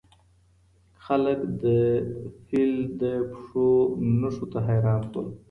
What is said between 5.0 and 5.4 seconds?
سول.